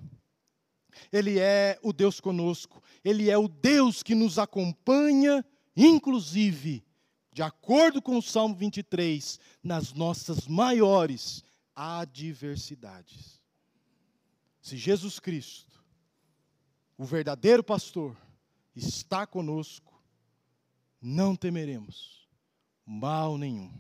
Ele 1.12 1.40
é 1.40 1.80
o 1.82 1.94
Deus 1.94 2.20
conosco. 2.20 2.84
Ele 3.04 3.30
é 3.30 3.38
o 3.38 3.48
Deus 3.48 4.04
que 4.04 4.14
nos 4.14 4.38
acompanha, 4.38 5.46
inclusive 5.76 6.84
de 7.34 7.42
acordo 7.42 8.02
com 8.02 8.18
o 8.18 8.22
Salmo 8.22 8.56
23, 8.56 9.40
nas 9.64 9.94
nossas 9.94 10.48
maiores 10.48 11.44
adversidades. 11.74 13.42
Se 14.62 14.76
Jesus 14.76 15.20
Cristo, 15.20 15.82
o 16.98 17.06
verdadeiro 17.06 17.64
pastor, 17.64 18.16
está 18.76 19.26
conosco, 19.26 20.00
não 21.02 21.36
temeremos 21.36 22.28
mal 22.86 23.38
nenhum. 23.38 23.72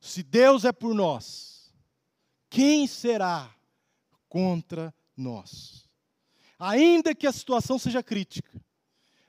Se 0.00 0.22
Deus 0.22 0.64
é 0.64 0.72
por 0.72 0.94
nós, 0.94 1.59
quem 2.50 2.86
será 2.88 3.54
contra 4.28 4.92
nós? 5.16 5.88
Ainda 6.58 7.14
que 7.14 7.26
a 7.26 7.32
situação 7.32 7.78
seja 7.78 8.02
crítica, 8.02 8.60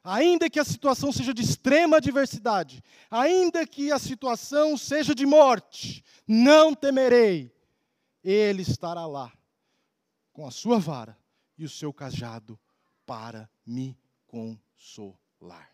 ainda 0.04 0.50
que 0.50 0.60
a 0.60 0.66
situação 0.66 1.12
seja 1.12 1.34
de 1.34 1.44
extrema 1.44 1.98
adversidade, 1.98 2.84
ainda 3.10 3.66
que 3.66 3.92
a 3.92 4.00
situação 4.00 4.76
seja 4.76 5.14
de 5.14 5.26
morte, 5.26 6.04
não 6.28 6.74
temerei, 6.74 7.56
Ele 8.24 8.64
estará 8.64 9.06
lá, 9.06 9.32
com 10.34 10.48
a 10.48 10.52
sua 10.52 10.80
vara 10.80 11.18
e 11.58 11.64
o 11.64 11.70
seu 11.70 11.94
cajado, 11.94 12.60
para 13.06 13.50
me 13.66 13.98
consolar. 14.26 15.72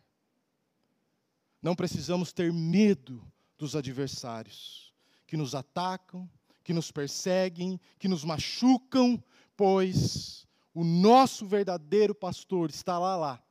Não 1.61 1.75
precisamos 1.75 2.33
ter 2.33 2.51
medo 2.51 3.25
dos 3.57 3.75
adversários 3.75 4.93
que 5.25 5.37
nos 5.37 5.55
atacam, 5.55 6.29
que 6.67 6.73
nos 6.73 6.91
perseguem, 6.91 7.79
que 7.97 8.09
nos 8.09 8.25
machucam, 8.25 9.23
pois 9.55 10.45
o 10.73 10.83
nosso 10.83 11.45
verdadeiro 11.45 12.13
pastor 12.13 12.69
está 12.69 12.99
lá, 12.99 13.15
lá 13.15 13.41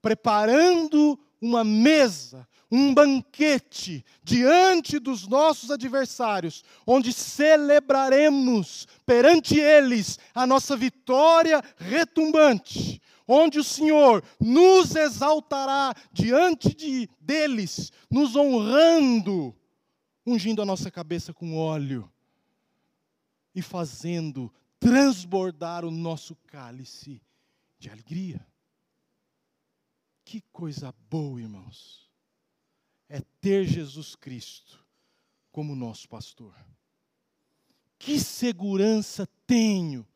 preparando 0.00 1.20
uma 1.38 1.62
mesa, 1.62 2.48
um 2.70 2.94
banquete 2.94 4.02
diante 4.24 4.98
dos 4.98 5.28
nossos 5.28 5.70
adversários, 5.70 6.64
onde 6.86 7.12
celebraremos 7.12 8.88
perante 9.04 9.60
eles 9.60 10.18
a 10.34 10.46
nossa 10.46 10.74
vitória 10.74 11.62
retumbante, 11.76 13.02
onde 13.28 13.58
o 13.58 13.64
Senhor 13.64 14.24
nos 14.40 14.96
exaltará 14.96 15.92
diante 16.10 16.74
de 16.74 17.06
deles, 17.20 17.92
nos 18.10 18.34
honrando, 18.34 19.54
ungindo 20.24 20.62
a 20.62 20.64
nossa 20.64 20.90
cabeça 20.90 21.34
com 21.34 21.54
óleo 21.58 22.10
e 23.54 23.62
fazendo 23.62 24.52
transbordar 24.78 25.84
o 25.84 25.90
nosso 25.90 26.34
cálice 26.46 27.20
de 27.78 27.90
alegria. 27.90 28.46
Que 30.24 30.40
coisa 30.52 30.94
boa, 31.08 31.40
irmãos, 31.40 32.08
é 33.08 33.20
ter 33.40 33.66
Jesus 33.66 34.14
Cristo 34.14 34.84
como 35.50 35.74
nosso 35.74 36.08
pastor. 36.08 36.54
Que 37.98 38.18
segurança 38.18 39.28
tenho 39.46 40.06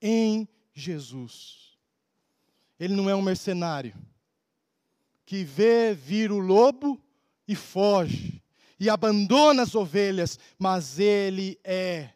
em 0.00 0.48
Jesus. 0.72 1.76
Ele 2.80 2.94
não 2.94 3.10
é 3.10 3.14
um 3.14 3.22
mercenário 3.22 3.94
que 5.26 5.44
vê 5.44 5.94
vir 5.94 6.32
o 6.32 6.38
lobo 6.38 7.00
e 7.46 7.54
foge 7.54 8.42
e 8.80 8.88
abandona 8.88 9.62
as 9.62 9.74
ovelhas, 9.74 10.38
mas 10.58 10.98
ele 10.98 11.58
é 11.62 12.14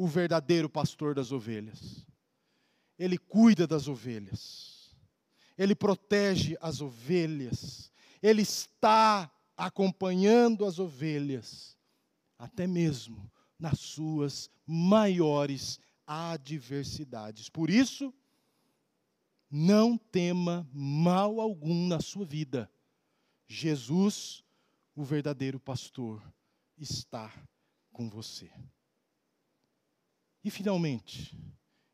o 0.00 0.06
verdadeiro 0.06 0.66
pastor 0.66 1.14
das 1.14 1.30
ovelhas. 1.30 2.06
Ele 2.98 3.18
cuida 3.18 3.66
das 3.66 3.86
ovelhas. 3.86 4.96
Ele 5.58 5.74
protege 5.74 6.56
as 6.58 6.80
ovelhas. 6.80 7.92
Ele 8.22 8.40
está 8.40 9.30
acompanhando 9.54 10.64
as 10.64 10.78
ovelhas, 10.78 11.76
até 12.38 12.66
mesmo 12.66 13.30
nas 13.58 13.78
suas 13.78 14.50
maiores 14.66 15.78
adversidades. 16.06 17.50
Por 17.50 17.68
isso, 17.68 18.10
não 19.50 19.98
tema 19.98 20.66
mal 20.72 21.42
algum 21.42 21.86
na 21.86 22.00
sua 22.00 22.24
vida. 22.24 22.72
Jesus, 23.46 24.42
o 24.96 25.04
verdadeiro 25.04 25.60
pastor, 25.60 26.22
está 26.78 27.30
com 27.92 28.08
você. 28.08 28.50
E 30.42 30.50
finalmente, 30.50 31.36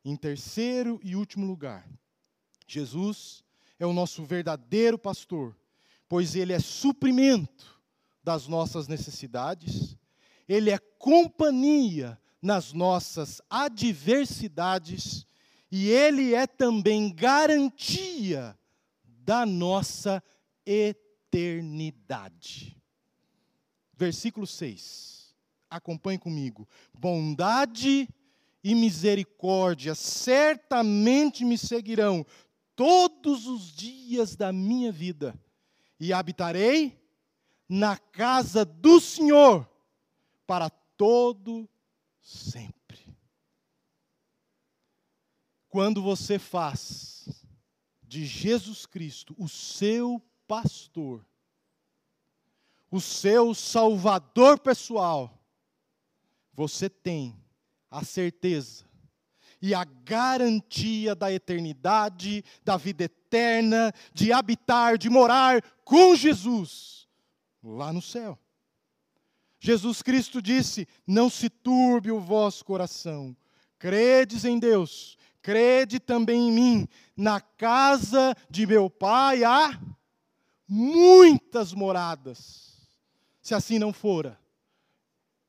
em 0.04 0.16
terceiro 0.16 1.00
e 1.02 1.16
último 1.16 1.46
lugar, 1.46 1.88
Jesus 2.66 3.44
é 3.78 3.86
o 3.86 3.92
nosso 3.92 4.24
verdadeiro 4.24 4.98
pastor, 4.98 5.56
pois 6.08 6.34
ele 6.34 6.52
é 6.52 6.60
suprimento 6.60 7.80
das 8.22 8.46
nossas 8.46 8.88
necessidades, 8.88 9.96
ele 10.48 10.70
é 10.70 10.78
companhia 10.78 12.20
nas 12.40 12.72
nossas 12.72 13.42
adversidades 13.50 15.26
e 15.70 15.88
ele 15.88 16.34
é 16.34 16.46
também 16.46 17.12
garantia 17.12 18.56
da 19.04 19.44
nossa 19.44 20.22
eternidade. 20.64 22.80
Versículo 23.92 24.46
6. 24.46 25.34
Acompanhe 25.68 26.18
comigo. 26.18 26.68
Bondade 26.94 27.88
e 27.98 28.08
misericórdia 28.74 29.94
certamente 29.94 31.44
me 31.44 31.56
seguirão 31.56 32.26
todos 32.74 33.46
os 33.46 33.72
dias 33.72 34.36
da 34.36 34.52
minha 34.52 34.92
vida, 34.92 35.38
e 35.98 36.12
habitarei 36.12 37.02
na 37.68 37.96
casa 37.96 38.64
do 38.64 39.00
Senhor 39.00 39.68
para 40.46 40.68
todo 40.68 41.68
sempre. 42.20 43.16
Quando 45.68 46.02
você 46.02 46.38
faz 46.38 47.28
de 48.02 48.26
Jesus 48.26 48.86
Cristo 48.86 49.34
o 49.38 49.48
seu 49.48 50.22
pastor, 50.46 51.26
o 52.90 53.00
seu 53.00 53.54
salvador 53.54 54.58
pessoal, 54.58 55.42
você 56.52 56.88
tem 56.88 57.34
a 57.96 58.04
certeza 58.04 58.84
e 59.60 59.74
a 59.74 59.84
garantia 59.84 61.14
da 61.14 61.32
eternidade, 61.32 62.44
da 62.62 62.76
vida 62.76 63.04
eterna, 63.04 63.90
de 64.12 64.32
habitar, 64.32 64.98
de 64.98 65.08
morar 65.08 65.62
com 65.82 66.14
Jesus 66.14 67.08
lá 67.62 67.92
no 67.94 68.02
céu. 68.02 68.38
Jesus 69.58 70.02
Cristo 70.02 70.42
disse: 70.42 70.86
Não 71.06 71.30
se 71.30 71.48
turbe 71.48 72.10
o 72.12 72.20
vosso 72.20 72.66
coração, 72.66 73.34
credes 73.78 74.44
em 74.44 74.58
Deus, 74.58 75.16
crede 75.40 75.98
também 75.98 76.48
em 76.48 76.52
mim. 76.52 76.88
Na 77.16 77.40
casa 77.40 78.36
de 78.50 78.66
meu 78.66 78.90
pai 78.90 79.42
há 79.42 79.80
muitas 80.68 81.72
moradas. 81.72 82.86
Se 83.40 83.54
assim 83.54 83.78
não 83.78 83.92
fora, 83.92 84.38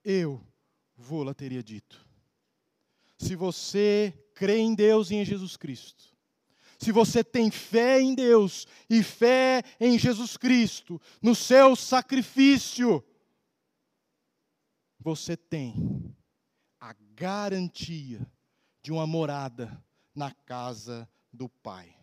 eu 0.01 0.41
vou-la 0.95 1.33
teria 1.33 1.62
dito. 1.62 2.07
Se 3.17 3.36
você 3.36 4.13
crê 4.34 4.60
em 4.60 4.75
Deus 4.75 5.10
e 5.10 5.15
em 5.15 5.25
Jesus 5.25 5.58
Cristo, 5.58 6.15
se 6.77 6.91
você 6.91 7.23
tem 7.23 7.49
fé 7.49 7.99
em 7.99 8.13
Deus 8.13 8.67
e 8.89 9.01
fé 9.01 9.63
em 9.80 9.97
Jesus 9.97 10.38
Cristo, 10.38 11.01
no 11.21 11.34
seu 11.34 11.75
sacrifício, 11.75 13.03
você 14.99 15.36
tem 15.36 16.15
a 16.80 16.93
garantia 17.15 18.30
de 18.84 18.91
uma 18.91 19.08
morada 19.08 19.84
na 20.13 20.32
casa 20.32 21.10
do 21.34 21.49
Pai. 21.49 21.95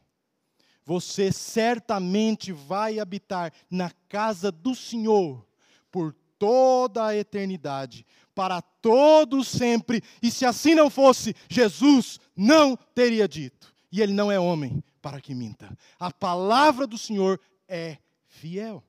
Você 0.85 1.33
certamente 1.33 2.53
vai 2.53 2.99
habitar 2.99 3.53
na 3.71 3.91
casa 4.09 4.53
do 4.53 4.75
Senhor 4.75 5.47
por 5.91 6.15
toda 6.45 7.07
a 7.07 7.17
eternidade, 7.17 8.05
para 8.35 8.61
todo 8.61 9.43
sempre. 9.43 10.03
E 10.23 10.31
se 10.31 10.45
assim 10.45 10.75
não 10.75 10.91
fosse, 10.91 11.35
Jesus 11.49 12.21
não 12.37 12.77
teria 12.77 13.27
dito. 13.27 13.75
E 13.91 14.03
ele 14.03 14.13
não 14.13 14.31
é 14.31 14.39
homem 14.39 14.85
para 15.01 15.23
que 15.23 15.35
minta. 15.35 15.75
A 15.99 16.13
palavra 16.13 16.87
do 16.87 16.99
Senhor 16.99 17.41
é 17.67 17.97
fiel. 18.27 18.85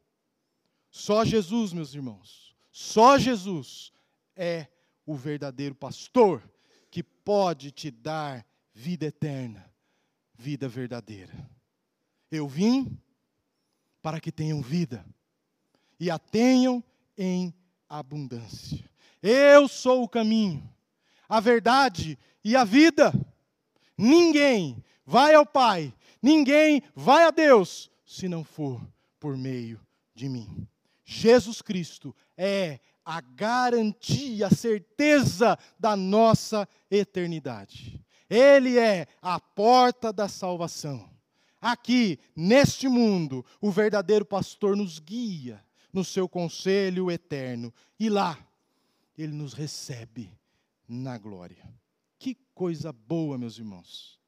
Só 0.91 1.23
Jesus, 1.23 1.71
meus 1.71 1.93
irmãos, 1.93 2.53
só 2.71 3.17
Jesus 3.17 3.93
é 4.35 4.67
o 5.05 5.15
verdadeiro 5.15 5.75
pastor 5.75 6.43
que 6.91 7.01
pode 7.01 7.71
te 7.71 7.89
dar 7.89 8.45
vida 8.73 9.05
eterna, 9.05 9.71
vida 10.37 10.67
verdadeira. 10.67 11.33
Eu 12.29 12.49
vim 12.49 12.99
para 14.01 14.19
que 14.19 14.31
tenham 14.31 14.61
vida 14.61 15.05
e 15.97 16.11
a 16.11 16.19
tenham 16.19 16.83
em 17.17 17.53
abundância. 17.89 18.83
Eu 19.21 19.67
sou 19.67 20.03
o 20.03 20.09
caminho, 20.09 20.69
a 21.27 21.39
verdade 21.39 22.17
e 22.43 22.55
a 22.55 22.63
vida. 22.63 23.13
Ninguém 23.97 24.83
vai 25.05 25.33
ao 25.33 25.45
Pai, 25.45 25.93
ninguém 26.21 26.81
vai 26.95 27.23
a 27.23 27.31
Deus 27.31 27.89
se 28.05 28.27
não 28.27 28.43
for 28.43 28.81
por 29.19 29.35
meio 29.35 29.79
de 30.13 30.29
mim. 30.29 30.67
Jesus 31.03 31.61
Cristo 31.61 32.15
é 32.37 32.79
a 33.03 33.21
garantia, 33.21 34.47
a 34.47 34.49
certeza 34.49 35.57
da 35.79 35.95
nossa 35.95 36.67
eternidade. 36.89 38.03
Ele 38.29 38.77
é 38.77 39.07
a 39.21 39.39
porta 39.39 40.11
da 40.11 40.27
salvação. 40.27 41.09
Aqui, 41.61 42.19
neste 42.35 42.87
mundo, 42.87 43.45
o 43.59 43.71
verdadeiro 43.71 44.25
pastor 44.25 44.75
nos 44.75 44.99
guia 44.99 45.64
no 45.95 46.03
seu 46.03 46.27
conselho 46.27 47.09
eterno. 47.09 47.73
E 47.97 48.09
lá, 48.09 48.37
ele 49.17 49.31
nos 49.31 49.53
recebe 49.53 50.29
na 50.87 51.17
glória. 51.17 51.73
Que 52.19 52.35
coisa 52.53 52.91
boa, 52.91 53.37
meus 53.37 53.57
irmãos. 53.57 54.19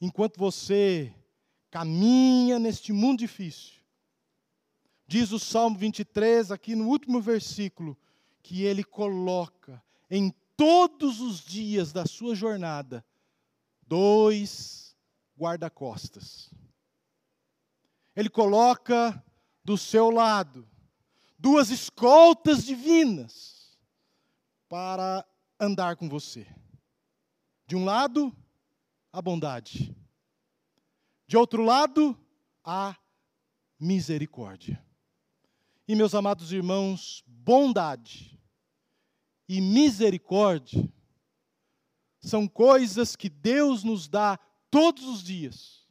Enquanto 0.00 0.38
você 0.38 1.14
caminha 1.70 2.58
neste 2.58 2.92
mundo 2.92 3.20
difícil, 3.20 3.74
diz 5.06 5.30
o 5.30 5.38
Salmo 5.38 5.78
23, 5.78 6.50
aqui 6.50 6.74
no 6.74 6.88
último 6.88 7.20
versículo, 7.20 7.96
que 8.42 8.62
ele 8.64 8.82
coloca 8.82 9.82
em 10.10 10.34
todos 10.56 11.20
os 11.20 11.44
dias 11.44 11.92
da 11.92 12.06
sua 12.06 12.34
jornada 12.34 13.04
dois 13.86 14.96
guarda-costas. 15.38 16.50
Ele 18.16 18.30
coloca 18.30 19.22
do 19.66 19.76
seu 19.76 20.10
lado 20.10 20.64
duas 21.36 21.70
escoltas 21.70 22.64
divinas 22.64 23.76
para 24.68 25.26
andar 25.58 25.96
com 25.96 26.08
você. 26.08 26.46
De 27.66 27.74
um 27.74 27.84
lado, 27.84 28.32
a 29.12 29.20
bondade. 29.20 29.92
De 31.26 31.36
outro 31.36 31.64
lado, 31.64 32.16
a 32.64 32.96
misericórdia. 33.78 34.80
E 35.88 35.96
meus 35.96 36.14
amados 36.14 36.52
irmãos, 36.52 37.24
bondade 37.26 38.40
e 39.48 39.60
misericórdia 39.60 40.88
são 42.20 42.46
coisas 42.46 43.16
que 43.16 43.28
Deus 43.28 43.82
nos 43.82 44.06
dá 44.06 44.38
todos 44.70 45.04
os 45.04 45.24
dias 45.24 45.88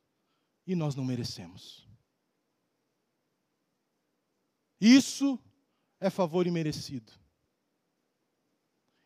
e 0.65 0.75
nós 0.75 0.95
não 0.95 1.03
merecemos. 1.03 1.84
Isso 4.85 5.39
é 5.99 6.11
favor 6.11 6.45
imerecido. 6.45 7.11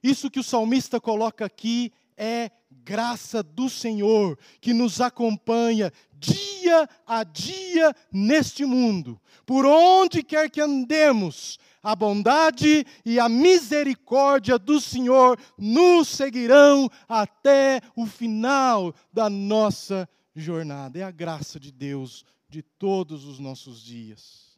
Isso 0.04 0.30
que 0.30 0.42
o 0.42 0.44
salmista 0.44 1.00
coloca 1.00 1.46
aqui 1.46 1.94
é 2.18 2.52
graça 2.70 3.42
do 3.42 3.70
Senhor, 3.70 4.38
que 4.60 4.74
nos 4.74 5.00
acompanha 5.00 5.90
dia 6.12 6.86
a 7.08 7.24
dia 7.24 7.96
neste 8.12 8.66
mundo, 8.66 9.22
por 9.46 9.66
onde 9.66 10.22
quer 10.22 10.50
que 10.50 10.60
andemos, 10.60 11.58
a 11.82 11.96
bondade 11.96 12.86
e 13.06 13.18
a 13.18 13.30
misericórdia 13.30 14.60
do 14.60 14.82
Senhor 14.82 15.40
nos 15.58 16.10
seguirão 16.10 16.90
até 17.08 17.80
o 17.96 18.06
final 18.06 18.94
da 19.14 19.30
nossa 19.30 20.10
jornada. 20.36 21.00
É 21.00 21.04
a 21.04 21.12
graça 21.12 21.58
de 21.58 21.72
Deus 21.72 22.26
de 22.50 22.62
todos 22.62 23.24
os 23.24 23.40
nossos 23.40 23.82
dias. 23.82 24.49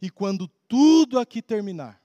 E 0.00 0.10
quando 0.10 0.48
tudo 0.68 1.18
aqui 1.18 1.42
terminar, 1.42 2.00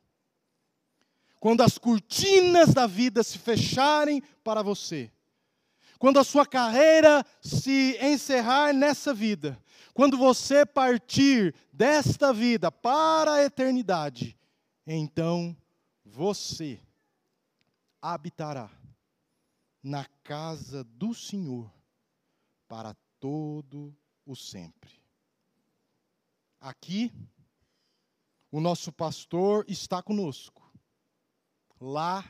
quando 1.39 1.62
as 1.62 1.77
cortinas 1.77 2.73
da 2.73 2.88
vida 2.88 3.23
se 3.23 3.38
fecharem 3.38 4.21
para 4.43 4.62
você, 4.62 5.12
quando 5.97 6.19
a 6.19 6.23
sua 6.23 6.45
carreira 6.45 7.25
se 7.41 7.97
encerrar 8.01 8.73
nessa 8.73 9.13
vida, 9.13 9.58
quando 9.93 10.17
você 10.17 10.65
partir 10.65 11.55
desta 11.71 12.34
vida 12.34 12.71
para 12.71 13.36
a 13.36 13.43
eternidade, 13.43 14.38
então 14.86 15.55
você 16.03 16.79
habitará 18.01 18.69
na 19.81 20.05
casa 20.23 20.84
do 20.84 21.13
Senhor 21.13 21.71
para 22.67 22.95
todo 23.19 23.95
o 24.25 24.36
sempre. 24.36 24.91
Aqui, 26.60 27.12
o 28.56 28.62
nosso 28.62 28.89
pastor 28.89 29.65
está 29.68 30.02
conosco. 30.02 30.74
Lá 31.78 32.24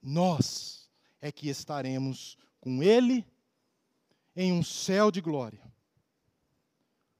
nós 0.00 0.88
é 1.20 1.32
que 1.32 1.48
estaremos 1.48 2.38
com 2.60 2.80
Ele 2.80 3.26
em 4.36 4.52
um 4.52 4.62
céu 4.62 5.10
de 5.10 5.20
glória, 5.20 5.60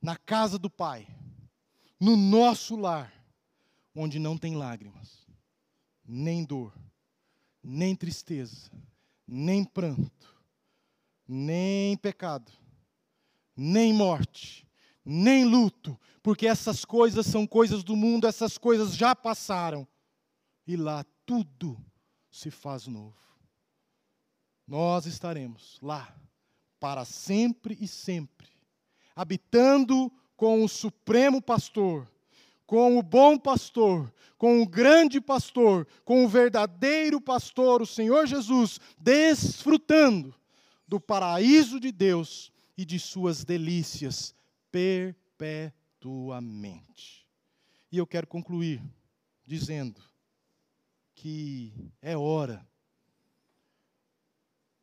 na 0.00 0.16
casa 0.16 0.56
do 0.56 0.70
Pai, 0.70 1.08
no 1.98 2.16
nosso 2.16 2.76
lar, 2.76 3.12
onde 3.92 4.20
não 4.20 4.38
tem 4.38 4.54
lágrimas, 4.54 5.26
nem 6.06 6.44
dor, 6.44 6.72
nem 7.60 7.96
tristeza, 7.96 8.70
nem 9.26 9.64
pranto, 9.64 10.40
nem 11.26 11.96
pecado, 11.96 12.52
nem 13.56 13.92
morte, 13.92 14.64
nem 15.04 15.44
luto, 15.44 15.98
porque 16.28 16.46
essas 16.46 16.84
coisas 16.84 17.24
são 17.24 17.46
coisas 17.46 17.82
do 17.82 17.96
mundo, 17.96 18.26
essas 18.26 18.58
coisas 18.58 18.94
já 18.94 19.16
passaram. 19.16 19.88
E 20.66 20.76
lá 20.76 21.02
tudo 21.24 21.82
se 22.30 22.50
faz 22.50 22.86
novo. 22.86 23.16
Nós 24.66 25.06
estaremos 25.06 25.78
lá 25.80 26.14
para 26.78 27.06
sempre 27.06 27.78
e 27.80 27.88
sempre, 27.88 28.46
habitando 29.16 30.12
com 30.36 30.62
o 30.62 30.68
Supremo 30.68 31.40
Pastor, 31.40 32.06
com 32.66 32.98
o 32.98 33.02
bom 33.02 33.38
pastor, 33.38 34.12
com 34.36 34.60
o 34.60 34.68
grande 34.68 35.22
pastor, 35.22 35.88
com 36.04 36.26
o 36.26 36.28
verdadeiro 36.28 37.22
pastor, 37.22 37.80
o 37.80 37.86
Senhor 37.86 38.26
Jesus, 38.26 38.78
desfrutando 38.98 40.34
do 40.86 41.00
paraíso 41.00 41.80
de 41.80 41.90
Deus 41.90 42.52
e 42.76 42.84
de 42.84 43.00
suas 43.00 43.46
delícias 43.46 44.34
perpetuamente. 45.98 47.26
E 47.90 47.98
eu 47.98 48.06
quero 48.06 48.26
concluir 48.26 48.82
dizendo 49.44 50.00
que 51.14 51.72
é 52.00 52.16
hora 52.16 52.66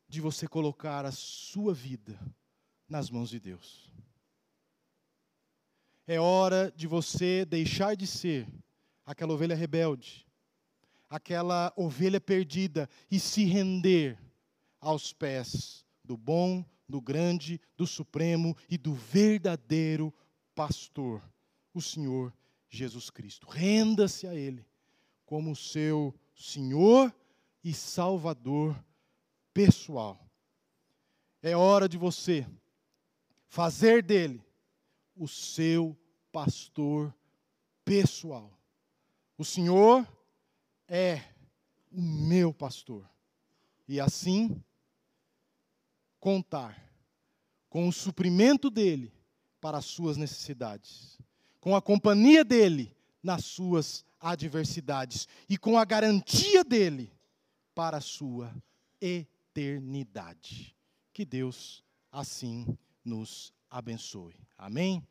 de 0.08 0.19
você 0.19 0.47
colocar 0.47 1.06
a 1.06 1.12
sua 1.12 1.73
vida 1.73 2.19
nas 2.88 3.10
mãos 3.10 3.30
de 3.30 3.39
Deus. 3.39 3.91
É 6.08 6.19
hora 6.19 6.71
de 6.75 6.86
você 6.88 7.45
deixar 7.45 7.95
de 7.95 8.06
ser 8.06 8.47
aquela 9.06 9.34
ovelha 9.34 9.56
rebelde, 9.56 10.28
aquela 11.10 11.73
ovelha 11.75 12.21
perdida 12.21 12.89
e 13.10 13.19
se 13.19 13.45
render 13.45 14.19
aos 14.80 15.13
pés 15.13 15.86
do 16.04 16.15
bom, 16.15 16.63
do 16.88 17.01
grande, 17.01 17.60
do 17.75 17.88
supremo 17.88 18.56
e 18.69 18.78
do 18.78 18.93
verdadeiro 18.93 20.13
pastor, 20.56 21.22
o 21.74 21.82
Senhor 21.82 22.34
Jesus 22.70 23.10
Cristo. 23.10 23.48
Renda-se 23.48 24.26
a 24.26 24.34
Ele 24.34 24.65
como 25.26 25.56
seu 25.56 26.15
Senhor 26.34 27.13
e 27.63 27.74
Salvador 27.74 28.82
pessoal. 29.54 30.20
É 31.41 31.56
hora 31.56 31.88
de 31.88 31.98
você 31.98 32.48
fazer 33.48 34.02
dele 34.02 34.44
o 35.15 35.28
seu 35.28 35.96
pastor 36.32 37.13
pessoal. 37.84 38.52
O 39.38 39.46
Senhor 39.46 40.08
é 40.88 41.22
o 41.91 42.02
meu 42.02 42.54
pastor. 42.54 43.08
E 43.88 44.00
assim, 44.00 44.62
contar 46.20 46.82
com 47.70 47.88
o 47.88 47.94
suprimento 47.94 48.70
dele 48.70 49.14
para 49.65 49.80
as 49.80 49.86
suas 49.86 50.15
necessidades, 50.15 51.17
com 51.60 51.75
a 51.75 51.82
companhia 51.82 52.45
dele 52.45 52.95
nas 53.23 53.45
suas 53.45 54.06
adversidades 54.21 55.28
e 55.49 55.58
com 55.58 55.75
a 55.75 55.84
garantia 55.84 56.63
dele 56.63 57.12
para 57.73 57.97
a 57.97 58.01
sua 58.01 58.56
eternidade. 59.01 60.75
Que 61.12 61.25
Deus 61.25 61.84
assim 62.12 62.78
nos 63.04 63.51
abençoe. 63.67 64.36
Amém? 64.56 65.04